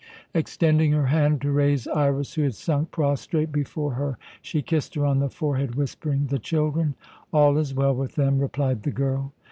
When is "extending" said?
0.33-0.93